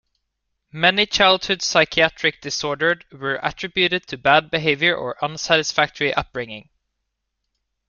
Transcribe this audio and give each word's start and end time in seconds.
Many 0.71 1.05
childhood 1.05 1.61
psychiatric 1.61 2.41
disordered 2.41 3.05
were 3.11 3.39
attributed 3.43 4.07
to 4.07 4.17
bad 4.17 4.49
behavior 4.49 4.95
or 4.95 5.15
unsatisfactory 5.23 6.11
up-bringing. 6.11 6.69